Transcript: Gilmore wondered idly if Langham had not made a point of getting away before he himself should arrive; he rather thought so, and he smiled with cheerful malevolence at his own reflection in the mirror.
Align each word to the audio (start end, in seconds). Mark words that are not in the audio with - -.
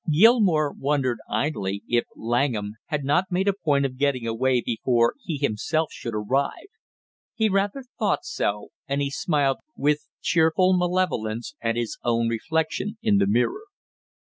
Gilmore 0.11 0.73
wondered 0.73 1.19
idly 1.29 1.83
if 1.87 2.05
Langham 2.15 2.73
had 2.87 3.03
not 3.03 3.25
made 3.29 3.47
a 3.47 3.53
point 3.53 3.85
of 3.85 3.99
getting 3.99 4.25
away 4.25 4.59
before 4.59 5.13
he 5.21 5.37
himself 5.37 5.89
should 5.91 6.15
arrive; 6.15 6.65
he 7.35 7.47
rather 7.49 7.83
thought 7.99 8.25
so, 8.25 8.69
and 8.87 8.99
he 8.99 9.11
smiled 9.11 9.57
with 9.77 10.07
cheerful 10.19 10.75
malevolence 10.75 11.53
at 11.61 11.75
his 11.75 11.99
own 12.03 12.27
reflection 12.29 12.97
in 13.03 13.19
the 13.19 13.27
mirror. 13.27 13.65